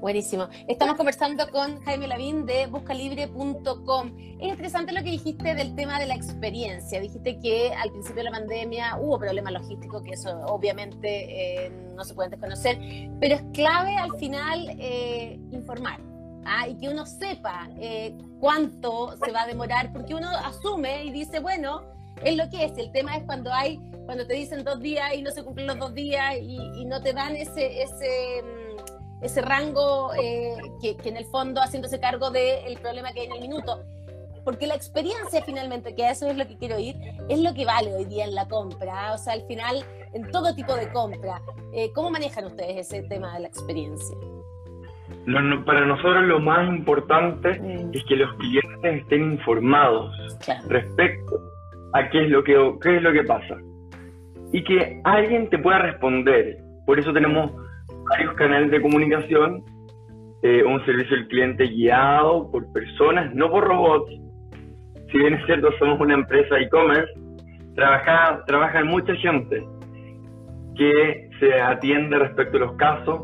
Buenísimo. 0.00 0.48
Estamos 0.68 0.96
conversando 0.96 1.48
con 1.50 1.80
Jaime 1.80 2.06
Lavín 2.06 2.44
de 2.44 2.66
buscalibre.com. 2.66 4.12
Es 4.38 4.48
interesante 4.48 4.92
lo 4.92 5.02
que 5.02 5.10
dijiste 5.10 5.54
del 5.54 5.74
tema 5.74 5.98
de 5.98 6.06
la 6.06 6.14
experiencia. 6.14 7.00
Dijiste 7.00 7.38
que 7.40 7.72
al 7.74 7.90
principio 7.90 8.22
de 8.22 8.30
la 8.30 8.30
pandemia 8.30 8.96
hubo 9.00 9.18
problemas 9.18 9.54
logísticos, 9.54 10.02
que 10.02 10.12
eso 10.12 10.38
obviamente 10.46 11.64
eh, 11.64 11.72
no 11.96 12.04
se 12.04 12.14
puede 12.14 12.28
desconocer, 12.28 12.78
pero 13.20 13.36
es 13.36 13.42
clave 13.54 13.96
al 13.96 14.12
final 14.18 14.68
eh, 14.78 15.40
informar. 15.50 15.98
¿Ah? 16.46 16.68
Y 16.68 16.76
que 16.76 16.88
uno 16.88 17.06
sepa 17.06 17.68
eh, 17.78 18.16
cuánto 18.40 19.16
se 19.16 19.32
va 19.32 19.42
a 19.42 19.46
demorar, 19.46 19.92
porque 19.92 20.14
uno 20.14 20.28
asume 20.28 21.04
y 21.04 21.10
dice, 21.10 21.40
bueno, 21.40 21.82
es 22.22 22.36
lo 22.36 22.48
que 22.48 22.64
es. 22.64 22.78
El 22.78 22.92
tema 22.92 23.16
es 23.16 23.24
cuando 23.24 23.52
hay, 23.52 23.78
cuando 24.06 24.26
te 24.26 24.34
dicen 24.34 24.64
dos 24.64 24.80
días 24.80 25.14
y 25.14 25.22
no 25.22 25.30
se 25.30 25.42
cumplen 25.42 25.66
los 25.66 25.78
dos 25.78 25.94
días 25.94 26.36
y, 26.40 26.58
y 26.80 26.84
no 26.84 27.02
te 27.02 27.12
dan 27.12 27.36
ese, 27.36 27.82
ese 27.82 28.42
mm, 28.42 28.66
ese 29.20 29.40
rango 29.42 30.12
eh, 30.14 30.56
que, 30.80 30.96
en 31.04 31.16
el 31.16 31.24
fondo 31.26 31.60
haciéndose 31.60 32.00
cargo 32.00 32.30
del 32.30 32.78
problema 32.78 33.12
que 33.12 33.20
hay 33.20 33.26
en 33.26 33.32
el 33.32 33.40
minuto. 33.40 33.82
Porque 34.44 34.66
la 34.66 34.76
experiencia 34.76 35.42
finalmente, 35.42 35.94
que 35.94 36.08
eso 36.08 36.28
es 36.28 36.36
lo 36.36 36.46
que 36.46 36.56
quiero 36.56 36.76
oír, 36.76 36.96
es 37.28 37.40
lo 37.40 37.52
que 37.52 37.64
vale 37.64 37.92
hoy 37.94 38.04
día 38.04 38.24
en 38.24 38.34
la 38.34 38.46
compra, 38.46 39.12
o 39.12 39.18
sea, 39.18 39.32
al 39.32 39.42
final, 39.46 39.84
en 40.12 40.30
todo 40.30 40.54
tipo 40.54 40.76
de 40.76 40.92
compra. 40.92 41.42
Eh, 41.72 41.92
¿Cómo 41.92 42.10
manejan 42.10 42.44
ustedes 42.44 42.86
ese 42.86 43.02
tema 43.02 43.34
de 43.34 43.40
la 43.40 43.48
experiencia? 43.48 44.16
Para 45.64 45.86
nosotros 45.86 46.24
lo 46.24 46.40
más 46.40 46.68
importante 46.68 47.60
mm. 47.60 47.90
es 47.92 48.04
que 48.04 48.16
los 48.16 48.32
clientes 48.34 49.02
estén 49.02 49.32
informados 49.32 50.14
respecto 50.68 51.40
a 51.92 52.08
qué 52.10 52.24
es 52.24 52.30
lo 52.30 52.44
que 52.44 52.54
qué 52.82 52.96
es 52.96 53.02
lo 53.02 53.12
que 53.12 53.24
pasa 53.24 53.56
y 54.52 54.62
que 54.64 55.00
alguien 55.04 55.48
te 55.48 55.58
pueda 55.58 55.78
responder. 55.78 56.58
Por 56.86 56.98
eso 56.98 57.12
tenemos 57.12 57.52
varios 58.08 58.34
canales 58.34 58.70
de 58.70 58.80
comunicación, 58.80 59.62
eh, 60.42 60.62
un 60.64 60.84
servicio 60.84 61.16
al 61.16 61.26
cliente 61.28 61.66
guiado 61.66 62.50
por 62.50 62.72
personas, 62.72 63.34
no 63.34 63.50
por 63.50 63.64
robots. 63.64 64.10
Si 65.10 65.18
bien 65.18 65.34
es 65.34 65.46
cierto, 65.46 65.70
somos 65.78 66.00
una 66.00 66.14
empresa 66.14 66.58
e-commerce, 66.58 67.12
trabaja, 67.74 68.44
trabaja 68.46 68.84
mucha 68.84 69.14
gente 69.16 69.64
que 70.76 71.30
se 71.40 71.60
atiende 71.60 72.18
respecto 72.18 72.56
a 72.58 72.60
los 72.60 72.76
casos, 72.76 73.22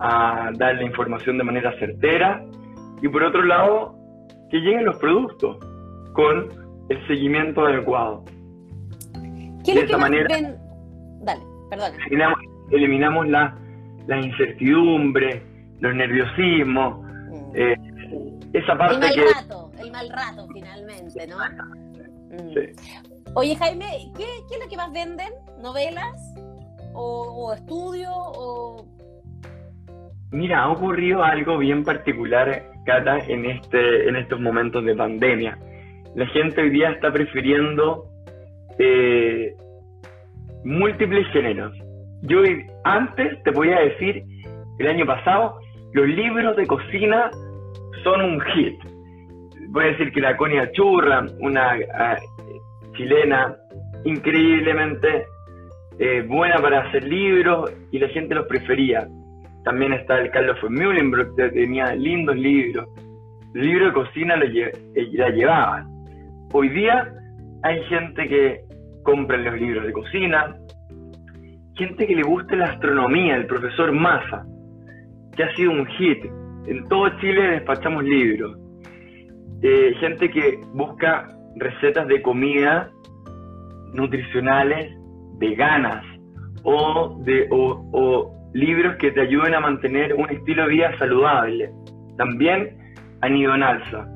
a 0.00 0.50
dar 0.54 0.76
la 0.76 0.82
información 0.82 1.38
de 1.38 1.44
manera 1.44 1.72
certera 1.78 2.44
y 3.02 3.08
por 3.08 3.22
otro 3.22 3.42
lado, 3.42 3.96
que 4.50 4.58
lleguen 4.58 4.84
los 4.84 4.96
productos 4.98 5.58
con 6.12 6.48
el 6.88 7.06
seguimiento 7.06 7.66
adecuado. 7.66 8.24
de 9.64 9.80
esta 9.80 9.98
manera, 9.98 10.28
Dale, 11.20 11.42
perdón. 11.68 11.92
Eliminamos, 12.06 12.38
eliminamos 12.70 13.28
la 13.28 13.56
la 14.06 14.20
incertidumbre, 14.20 15.42
los 15.80 15.94
nerviosismos, 15.94 17.00
mm. 17.00 17.52
eh, 17.54 17.76
esa 18.52 18.76
parte 18.78 18.94
el 18.94 19.00
mal 19.00 19.14
que... 19.14 19.24
Rato, 19.34 19.72
el 19.78 19.90
mal 19.90 20.08
rato, 20.10 20.48
finalmente, 20.52 21.26
¿no? 21.26 21.38
Mm. 22.30 23.34
Oye, 23.34 23.56
Jaime, 23.56 24.12
¿qué, 24.16 24.24
es 24.24 24.62
lo 24.62 24.68
que 24.68 24.76
más 24.76 24.92
venden? 24.92 25.32
¿Novelas? 25.60 26.34
¿O, 26.94 27.52
estudio? 27.52 28.10
O... 28.12 28.86
Mira, 30.36 30.62
ha 30.62 30.68
ocurrido 30.70 31.24
algo 31.24 31.58
bien 31.58 31.82
particular, 31.82 32.62
Cata, 32.84 33.18
en, 33.26 33.46
este, 33.46 34.08
en 34.08 34.16
estos 34.16 34.38
momentos 34.40 34.84
de 34.84 34.94
pandemia. 34.94 35.58
La 36.14 36.26
gente 36.26 36.60
hoy 36.60 36.70
día 36.70 36.90
está 36.90 37.10
prefiriendo 37.10 38.04
eh, 38.78 39.54
múltiples 40.64 41.26
géneros 41.32 41.72
yo 42.22 42.42
antes 42.84 43.42
te 43.42 43.52
podía 43.52 43.78
decir, 43.80 44.22
el 44.78 44.86
año 44.86 45.06
pasado, 45.06 45.58
los 45.92 46.06
libros 46.06 46.56
de 46.56 46.66
cocina 46.66 47.30
son 48.02 48.20
un 48.22 48.40
hit. 48.40 48.74
Voy 49.68 49.84
a 49.84 49.86
decir 49.88 50.12
que 50.12 50.20
la 50.20 50.36
Conia 50.36 50.70
Churra, 50.72 51.26
una 51.40 51.76
ah, 51.94 52.16
chilena 52.96 53.56
increíblemente 54.04 55.26
eh, 55.98 56.24
buena 56.26 56.56
para 56.56 56.88
hacer 56.88 57.04
libros 57.04 57.70
y 57.90 57.98
la 57.98 58.08
gente 58.08 58.34
los 58.34 58.46
prefería. 58.46 59.06
También 59.66 59.94
está 59.94 60.20
el 60.20 60.30
Carlos 60.30 60.56
von 60.62 60.74
Mühlenbrock, 60.74 61.34
que 61.34 61.48
tenía 61.48 61.92
lindos 61.96 62.36
libros. 62.36 62.88
Los 63.52 63.66
libros 63.66 63.88
de 63.88 63.94
cocina 63.94 64.34
eh, 64.36 65.08
la 65.14 65.30
llevaban. 65.30 65.88
Hoy 66.52 66.68
día 66.68 67.12
hay 67.64 67.82
gente 67.86 68.28
que 68.28 68.60
compra 69.02 69.36
los 69.38 69.60
libros 69.60 69.84
de 69.84 69.92
cocina, 69.92 70.56
gente 71.74 72.06
que 72.06 72.14
le 72.14 72.22
gusta 72.22 72.54
la 72.54 72.66
astronomía, 72.66 73.34
el 73.34 73.46
profesor 73.46 73.90
Massa, 73.90 74.46
que 75.34 75.42
ha 75.42 75.52
sido 75.56 75.72
un 75.72 75.84
hit. 75.86 76.24
En 76.68 76.86
todo 76.88 77.08
Chile 77.18 77.50
despachamos 77.50 78.04
libros. 78.04 78.56
Eh, 79.62 79.94
gente 79.98 80.30
que 80.30 80.60
busca 80.74 81.26
recetas 81.56 82.06
de 82.06 82.22
comida 82.22 82.88
nutricionales 83.94 84.94
veganas 85.40 86.04
o, 86.62 87.16
de, 87.24 87.48
o, 87.50 88.35
libros 88.56 88.96
que 88.96 89.12
te 89.12 89.20
ayuden 89.20 89.54
a 89.54 89.60
mantener 89.60 90.14
un 90.14 90.28
estilo 90.30 90.62
de 90.62 90.68
vida 90.68 90.98
saludable. 90.98 91.70
También 92.16 92.76
han 93.20 93.36
ido 93.36 93.54
en 93.54 93.62
alza, 93.62 94.06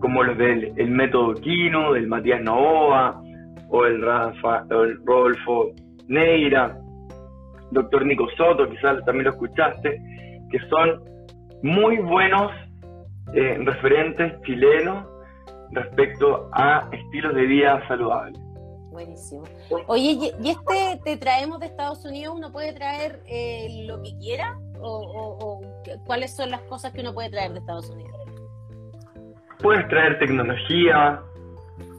como 0.00 0.24
los 0.24 0.36
del 0.36 0.72
el 0.76 0.90
método 0.90 1.34
Kino, 1.34 1.92
del 1.92 2.06
Matías 2.08 2.42
Novoa 2.42 3.20
o 3.68 3.86
el, 3.86 4.02
Rafa, 4.02 4.64
el 4.70 4.98
Rodolfo 5.04 5.70
Neira 6.08 6.76
doctor 7.70 8.04
Nico 8.04 8.28
Soto, 8.36 8.68
quizás 8.68 9.04
también 9.04 9.24
lo 9.24 9.30
escuchaste, 9.30 10.00
que 10.50 10.58
son 10.68 11.02
muy 11.62 11.98
buenos 11.98 12.52
eh, 13.34 13.58
referentes 13.64 14.40
chilenos 14.42 15.06
respecto 15.72 16.48
a 16.52 16.88
estilos 16.92 17.34
de 17.34 17.42
vida 17.42 17.82
saludables. 17.88 18.45
Buenísimo. 18.96 19.42
Oye, 19.88 20.32
¿y 20.42 20.48
este 20.48 20.98
te 21.04 21.18
traemos 21.18 21.60
de 21.60 21.66
Estados 21.66 22.02
Unidos? 22.06 22.34
¿Uno 22.34 22.50
puede 22.50 22.72
traer 22.72 23.20
eh, 23.26 23.84
lo 23.86 24.00
que 24.00 24.16
quiera? 24.16 24.58
O, 24.80 25.60
cuáles 26.06 26.34
son 26.34 26.50
las 26.50 26.62
cosas 26.62 26.94
que 26.94 27.02
uno 27.02 27.12
puede 27.12 27.28
traer 27.28 27.52
de 27.52 27.58
Estados 27.58 27.90
Unidos? 27.90 28.18
Puedes 29.58 29.86
traer 29.88 30.18
tecnología 30.18 31.20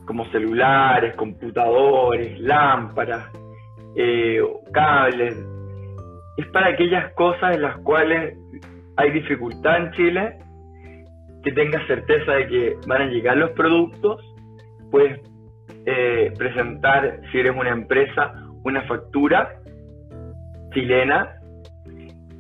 como 0.06 0.26
celulares, 0.32 1.16
computadores, 1.18 2.40
lámparas, 2.40 3.28
eh, 3.96 4.42
cables, 4.74 5.38
es 6.38 6.48
para 6.48 6.70
aquellas 6.70 7.14
cosas 7.14 7.58
en 7.58 7.62
las 7.62 7.78
cuales 7.82 8.36
hay 8.96 9.12
dificultad 9.12 9.78
en 9.78 9.92
Chile, 9.92 10.40
que 11.44 11.52
tengas 11.52 11.86
certeza 11.86 12.32
de 12.32 12.48
que 12.48 12.78
van 12.88 13.04
a 13.04 13.06
llegar 13.06 13.38
los 13.38 13.52
productos, 13.52 14.20
puedes 14.90 15.22
eh, 15.90 16.34
presentar, 16.38 17.22
si 17.32 17.40
eres 17.40 17.56
una 17.56 17.70
empresa, 17.70 18.34
una 18.66 18.82
factura 18.82 19.62
chilena 20.74 21.38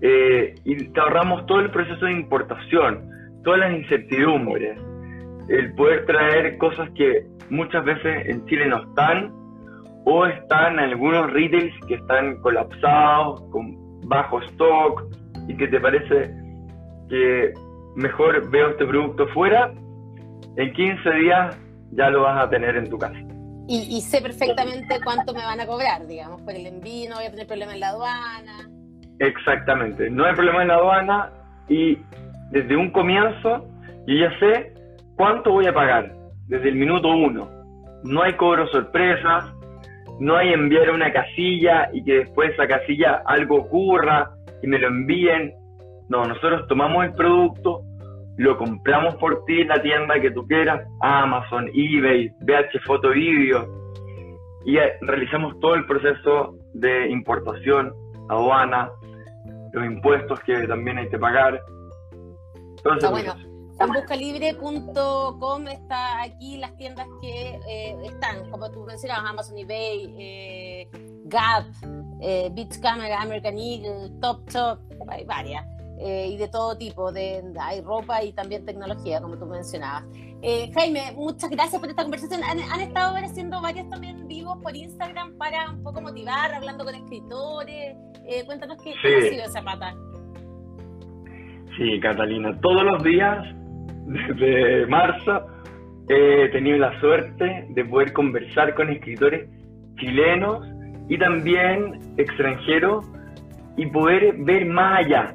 eh, 0.01 0.53
y 0.65 0.89
te 0.89 0.99
ahorramos 0.99 1.45
todo 1.45 1.61
el 1.61 1.71
proceso 1.71 2.07
de 2.07 2.11
importación, 2.11 3.09
todas 3.45 3.61
las 3.61 3.73
incertidumbres. 3.73 4.77
el 5.47 5.73
poder 5.75 6.05
traer 6.05 6.57
cosas 6.57 6.89
que 6.89 7.25
muchas 7.49 7.85
veces 7.85 8.27
en 8.27 8.45
Chile 8.47 8.67
no 8.67 8.83
están 8.83 9.31
o 10.03 10.25
están 10.25 10.77
algunos 10.77 11.31
retails 11.31 11.73
que 11.87 11.95
están 11.95 12.41
colapsados, 12.41 13.41
con 13.49 14.01
bajo 14.09 14.41
stock 14.41 15.05
y 15.47 15.55
que 15.55 15.69
te 15.69 15.79
parece 15.79 16.33
que 17.07 17.53
mejor 17.95 18.49
veo 18.51 18.71
este 18.71 18.85
producto 18.85 19.25
fuera, 19.29 19.71
en 20.57 20.73
15 20.73 21.09
días 21.11 21.57
ya 21.91 22.09
lo 22.09 22.23
vas 22.23 22.43
a 22.43 22.49
tener 22.49 22.75
en 22.75 22.89
tu 22.89 22.97
casa. 22.97 23.26
Y, 23.69 23.99
sé 24.01 24.21
perfectamente 24.21 24.99
cuánto 25.03 25.33
me 25.33 25.43
van 25.43 25.59
a 25.59 25.67
cobrar, 25.67 26.07
digamos, 26.07 26.41
por 26.41 26.53
el 26.53 26.65
envío, 26.65 27.09
no 27.09 27.17
voy 27.17 27.25
a 27.25 27.31
tener 27.31 27.47
problema 27.47 27.73
en 27.73 27.81
la 27.81 27.89
aduana. 27.89 28.69
Exactamente, 29.19 30.09
no 30.09 30.25
hay 30.25 30.35
problema 30.35 30.61
en 30.61 30.69
la 30.69 30.75
aduana 30.75 31.31
y 31.67 31.97
desde 32.51 32.77
un 32.77 32.91
comienzo 32.91 33.67
yo 34.07 34.15
ya 34.15 34.39
sé 34.39 34.73
cuánto 35.17 35.51
voy 35.51 35.67
a 35.67 35.73
pagar, 35.73 36.13
desde 36.47 36.69
el 36.69 36.75
minuto 36.75 37.09
uno. 37.09 37.49
No 38.03 38.23
hay 38.23 38.33
cobro 38.33 38.67
sorpresas, 38.67 39.53
no 40.21 40.37
hay 40.37 40.53
enviar 40.53 40.89
una 40.91 41.11
casilla 41.11 41.89
y 41.91 42.03
que 42.03 42.19
después 42.19 42.53
esa 42.53 42.67
casilla 42.67 43.21
algo 43.25 43.57
ocurra 43.57 44.31
y 44.63 44.67
me 44.67 44.79
lo 44.79 44.87
envíen. 44.87 45.53
No, 46.07 46.23
nosotros 46.23 46.67
tomamos 46.69 47.03
el 47.03 47.13
producto, 47.13 47.81
lo 48.37 48.57
compramos 48.57 49.15
por 49.15 49.43
ti 49.45 49.61
en 49.61 49.67
la 49.67 49.81
tienda 49.81 50.19
que 50.21 50.31
tú 50.31 50.45
quieras, 50.47 50.87
Amazon, 51.01 51.67
eBay, 51.73 52.29
VH 52.41 52.79
Foto 52.85 53.09
Video, 53.09 53.67
y 54.65 54.77
realizamos 55.01 55.59
todo 55.59 55.75
el 55.75 55.85
proceso 55.85 56.55
de 56.73 57.09
importación, 57.09 57.93
aduana, 58.29 58.91
los 59.73 59.85
impuestos 59.85 60.39
que 60.41 60.67
también 60.67 60.99
hay 60.99 61.09
que 61.09 61.17
pagar. 61.17 61.61
Entonces, 62.77 63.09
bueno. 63.09 63.35
En 63.79 63.93
buscalibre.com 63.93 65.67
está 65.67 66.23
aquí 66.23 66.57
las 66.57 66.75
tiendas 66.77 67.05
que 67.21 67.59
eh, 67.69 67.95
están, 68.05 68.49
como 68.49 68.71
tú 68.71 68.83
mencionabas, 68.85 69.29
Amazon, 69.29 69.55
eBay, 69.55 70.15
eh, 70.17 70.89
Gap, 71.25 71.65
eh, 72.19 72.49
Beach 72.53 72.79
Camera, 72.81 73.21
American 73.21 73.55
Eagle, 73.55 74.09
Top 74.19 74.49
Top, 74.51 74.79
hay 75.09 75.25
varias. 75.25 75.63
Eh, 75.99 76.29
y 76.31 76.37
de 76.37 76.47
todo 76.47 76.77
tipo, 76.77 77.11
de, 77.11 77.41
hay 77.59 77.81
ropa 77.81 78.23
y 78.23 78.31
también 78.31 78.65
tecnología, 78.65 79.19
como 79.19 79.37
tú 79.37 79.45
mencionabas. 79.47 80.05
Eh, 80.43 80.69
Jaime, 80.75 81.13
muchas 81.15 81.49
gracias 81.49 81.79
por 81.81 81.89
esta 81.89 82.03
conversación. 82.03 82.41
Han, 82.43 82.81
estado 82.81 83.15
haciendo 83.15 83.59
varios 83.61 83.89
también 83.89 84.27
vivos 84.27 84.57
por 84.61 84.75
Instagram 84.75 85.37
para 85.37 85.71
un 85.71 85.81
poco 85.81 86.01
motivar, 86.01 86.53
hablando 86.53 86.85
con 86.85 86.93
escritores. 86.93 87.97
Eh, 88.27 88.43
cuéntanos 88.45 88.77
qué, 88.83 88.91
ha 88.91 89.21
sido 89.21 89.43
esa 89.43 89.63
pata. 89.63 89.95
Sí, 91.77 91.99
Catalina, 91.99 92.59
todos 92.61 92.83
los 92.83 93.03
días, 93.03 93.43
desde 94.05 94.85
marzo, 94.85 95.47
he 96.09 96.49
tenido 96.49 96.77
la 96.77 96.99
suerte 96.99 97.67
de 97.69 97.85
poder 97.85 98.13
conversar 98.13 98.75
con 98.75 98.89
escritores 98.91 99.49
chilenos 99.99 100.63
y 101.09 101.17
también 101.17 101.99
extranjeros 102.17 103.03
y 103.77 103.87
poder 103.87 104.35
ver 104.37 104.65
más 104.65 105.05
allá 105.05 105.33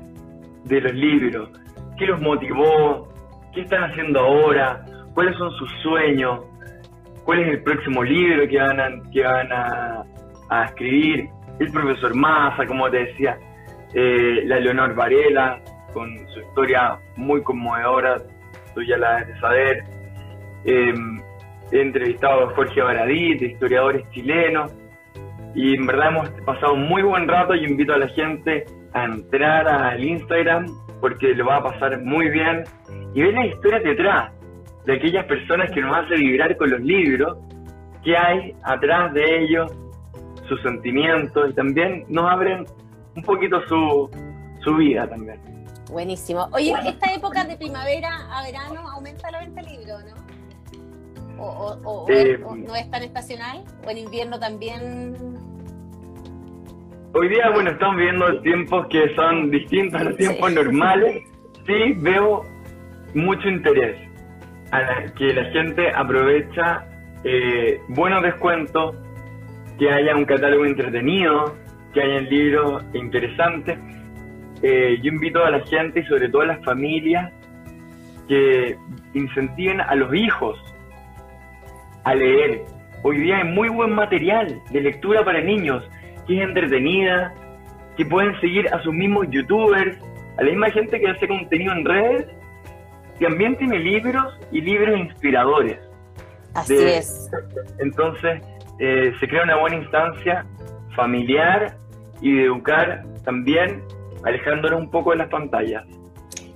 de 0.64 0.80
los 0.80 0.94
libros, 0.94 1.50
qué 1.98 2.06
los 2.06 2.20
motivó, 2.20 3.08
qué 3.52 3.62
están 3.62 3.84
haciendo 3.90 4.20
ahora, 4.20 4.84
cuáles 5.14 5.36
son 5.36 5.50
sus 5.52 5.70
sueños, 5.82 6.40
cuál 7.24 7.40
es 7.40 7.48
el 7.48 7.62
próximo 7.62 8.02
libro 8.02 8.46
que 8.48 8.58
van 8.58 8.80
a, 8.80 9.10
que 9.12 9.22
van 9.22 9.52
a, 9.52 10.04
escribir, 10.66 11.28
el 11.58 11.72
profesor 11.72 12.14
Massa, 12.14 12.66
como 12.66 12.90
te 12.90 13.04
decía, 13.06 13.38
eh, 13.94 14.42
la 14.44 14.60
Leonor 14.60 14.94
Varela, 14.94 15.60
con 15.94 16.10
su 16.28 16.40
historia 16.40 16.98
muy 17.16 17.42
conmovedora, 17.42 18.16
tú 18.74 18.82
ya 18.82 18.96
la 18.98 19.16
debes 19.16 19.28
de 19.28 19.40
saber. 19.40 19.84
Em, 20.64 21.22
he 21.70 21.80
entrevistado 21.80 22.48
a 22.48 22.54
Jorge 22.54 22.82
Baradí, 22.82 23.38
de 23.38 23.46
historiadores 23.46 24.08
chilenos, 24.10 24.74
y 25.54 25.74
en 25.74 25.86
verdad 25.86 26.08
hemos 26.08 26.30
pasado 26.44 26.74
un 26.74 26.88
muy 26.88 27.02
buen 27.02 27.28
rato 27.28 27.54
y 27.54 27.64
invito 27.64 27.94
a 27.94 27.98
la 27.98 28.08
gente 28.08 28.64
a 28.94 29.04
entrar 29.04 29.68
al 29.68 30.02
Instagram 30.02 30.66
porque 31.00 31.34
lo 31.34 31.46
va 31.46 31.56
a 31.56 31.62
pasar 31.62 32.00
muy 32.02 32.28
bien 32.30 32.64
y 33.14 33.22
ver 33.22 33.34
la 33.34 33.46
historia 33.46 33.80
detrás 33.80 34.32
de 34.84 34.94
aquellas 34.94 35.24
personas 35.26 35.70
que 35.70 35.80
nos 35.80 35.96
hacen 35.96 36.18
vibrar 36.18 36.56
con 36.56 36.70
los 36.70 36.80
libros, 36.80 37.38
que 38.04 38.16
hay 38.16 38.54
atrás 38.64 39.12
de 39.14 39.44
ellos, 39.44 39.72
sus 40.48 40.60
sentimientos 40.62 41.50
y 41.50 41.54
también 41.54 42.04
nos 42.08 42.30
abren 42.30 42.66
un 43.16 43.22
poquito 43.22 43.60
su, 43.68 44.10
su 44.62 44.76
vida 44.76 45.08
también. 45.08 45.40
Buenísimo. 45.90 46.48
Oye, 46.52 46.74
esta 46.86 47.12
época 47.12 47.44
de 47.44 47.56
primavera 47.56 48.10
a 48.30 48.42
verano 48.42 48.88
aumenta 48.88 49.30
la 49.30 49.40
venta 49.40 49.62
de 49.62 49.70
libros, 49.70 50.04
¿no? 50.04 50.22
o, 51.38 52.06
eh, 52.08 52.40
o, 52.44 52.54
no 52.54 52.74
es 52.74 52.90
tan 52.90 53.02
estacional? 53.02 53.64
¿O 53.86 53.90
en 53.90 53.98
invierno 53.98 54.38
también 54.38 55.31
Hoy 57.14 57.28
día, 57.28 57.50
bueno, 57.50 57.68
estamos 57.68 57.96
viviendo 57.96 58.40
tiempos 58.40 58.86
que 58.86 59.14
son 59.14 59.50
distintos 59.50 60.00
a 60.00 60.04
los 60.04 60.16
tiempos 60.16 60.50
normales. 60.50 61.22
Sí, 61.66 61.94
veo 61.98 62.42
mucho 63.12 63.50
interés 63.50 63.98
a 64.70 64.80
la, 64.80 65.14
que 65.14 65.34
la 65.34 65.44
gente 65.50 65.90
aprovecha 65.90 66.86
eh, 67.22 67.78
buenos 67.88 68.22
descuentos, 68.22 68.96
que 69.78 69.90
haya 69.90 70.16
un 70.16 70.24
catálogo 70.24 70.64
entretenido, 70.64 71.54
que 71.92 72.00
haya 72.00 72.20
libros 72.22 72.82
interesantes. 72.94 73.78
Eh, 74.62 74.98
yo 75.02 75.12
invito 75.12 75.44
a 75.44 75.50
la 75.50 75.60
gente 75.66 76.00
y 76.00 76.04
sobre 76.04 76.30
todo 76.30 76.42
a 76.42 76.46
las 76.46 76.64
familias 76.64 77.30
que 78.26 78.78
incentiven 79.12 79.82
a 79.82 79.94
los 79.96 80.14
hijos 80.14 80.58
a 82.04 82.14
leer. 82.14 82.62
Hoy 83.02 83.18
día 83.18 83.36
hay 83.36 83.44
muy 83.44 83.68
buen 83.68 83.92
material 83.92 84.62
de 84.70 84.80
lectura 84.80 85.22
para 85.22 85.42
niños 85.42 85.84
que 86.26 86.38
es 86.38 86.42
entretenida, 86.42 87.34
que 87.96 88.04
pueden 88.06 88.38
seguir 88.40 88.68
a 88.72 88.82
sus 88.82 88.92
mismos 88.92 89.26
youtubers, 89.30 89.96
a 90.38 90.42
la 90.42 90.50
misma 90.50 90.70
gente 90.70 90.98
que 91.00 91.08
hace 91.08 91.28
contenido 91.28 91.72
en 91.72 91.84
redes, 91.84 92.26
que 93.18 93.26
también 93.26 93.56
tiene 93.56 93.78
libros 93.78 94.38
y 94.50 94.60
libros 94.60 94.98
inspiradores. 94.98 95.78
Así 96.54 96.76
es. 96.76 97.30
Entonces, 97.78 98.42
eh, 98.78 99.12
se 99.20 99.28
crea 99.28 99.44
una 99.44 99.56
buena 99.56 99.76
instancia 99.76 100.44
familiar 100.94 101.76
y 102.20 102.32
de 102.32 102.44
educar 102.44 103.04
también, 103.24 103.82
alejándonos 104.24 104.80
un 104.80 104.90
poco 104.90 105.10
de 105.10 105.18
las 105.18 105.28
pantallas 105.28 105.84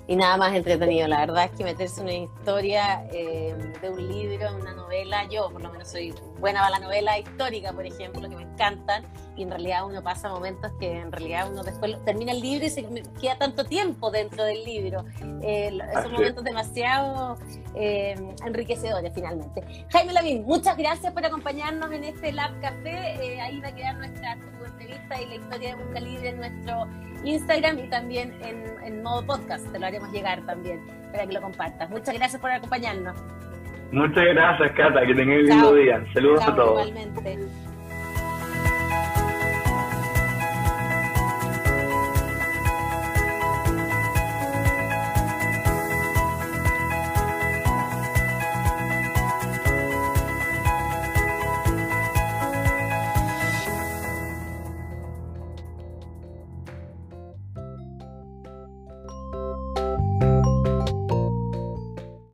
y 0.08 0.16
nada 0.16 0.36
más 0.36 0.54
entretenido. 0.54 1.08
La 1.08 1.20
verdad 1.20 1.44
es 1.44 1.50
que 1.52 1.64
meterse 1.64 2.00
una 2.00 2.12
historia 2.12 3.06
eh, 3.12 3.54
de 3.80 3.90
un 3.90 4.08
libro, 4.08 4.54
una 4.56 4.72
novela, 4.72 5.28
yo 5.28 5.50
por 5.50 5.62
lo 5.62 5.70
menos 5.70 5.88
soy 5.88 6.14
buena 6.38 6.60
para 6.60 6.78
la 6.78 6.78
novela 6.78 7.18
histórica, 7.18 7.72
por 7.72 7.86
ejemplo, 7.86 8.28
que 8.28 8.36
me 8.36 8.42
encantan, 8.42 9.04
y 9.36 9.42
en 9.42 9.50
realidad 9.50 9.86
uno 9.86 10.02
pasa 10.02 10.28
momentos 10.28 10.70
que 10.78 11.00
en 11.00 11.10
realidad 11.10 11.50
uno 11.50 11.62
después 11.62 11.96
termina 12.04 12.32
el 12.32 12.40
libro 12.40 12.66
y 12.66 12.70
se 12.70 12.84
queda 13.20 13.36
tanto 13.38 13.64
tiempo 13.64 14.10
dentro 14.10 14.44
del 14.44 14.64
libro. 14.64 15.04
Eh, 15.42 15.76
son 16.02 16.12
momentos 16.12 16.44
demasiado 16.44 17.36
eh, 17.74 18.14
enriquecedores 18.44 19.12
finalmente. 19.14 19.62
Jaime 19.90 20.12
Lavín, 20.12 20.44
muchas 20.44 20.76
gracias 20.76 21.12
por 21.12 21.24
acompañarnos 21.24 21.90
en 21.92 22.04
este 22.04 22.32
Lab 22.32 22.60
Café. 22.60 23.40
ahí 23.40 23.60
va 23.60 23.68
a 23.68 23.74
quedar 23.74 23.96
nuestra 23.96 24.38
entrevista 24.76 25.20
y 25.20 25.26
la 25.26 25.34
historia 25.36 25.68
de 25.76 25.82
Busca 25.82 26.00
Libre 26.00 26.28
en 26.28 26.36
nuestro 26.38 26.86
Instagram 27.24 27.78
y 27.78 27.88
también 27.88 28.34
en, 28.42 28.64
en 28.84 29.02
modo 29.02 29.24
podcast. 29.26 29.70
Te 29.72 29.78
lo 29.78 29.86
haremos 29.86 30.12
llegar 30.12 30.44
también 30.46 30.80
para 31.12 31.26
que 31.26 31.32
lo 31.32 31.40
compartas. 31.40 31.88
Muchas 31.90 32.14
gracias 32.14 32.40
por 32.40 32.50
acompañarnos. 32.50 33.16
Muchas 33.92 34.24
gracias, 34.24 34.72
Cata. 34.72 35.06
Que 35.06 35.14
tengas 35.14 35.38
un 35.38 35.46
lindo 35.46 35.74
día. 35.74 36.04
Saludos 36.12 36.46
a 36.46 36.54
todos. 36.54 36.88
Igualmente. 36.88 37.38